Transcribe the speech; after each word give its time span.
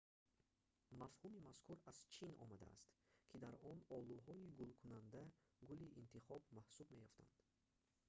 мафҳуми 1.01 1.43
мазкур 1.47 1.77
аз 1.91 1.97
чин 2.13 2.31
омадааст 2.43 2.87
ки 3.29 3.35
дар 3.43 3.53
он 3.71 3.77
олуҳои 3.97 4.51
гулкунанда 4.59 5.23
гули 5.67 5.87
интихоб 6.01 6.41
маҳсуб 6.57 6.87
меёфтанд 6.95 7.31